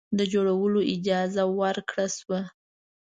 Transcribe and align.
د 0.17 0.19
جوړولو 0.33 0.79
اجازه 0.93 1.43
ورکړه 1.59 2.07
شوه. 2.17 2.39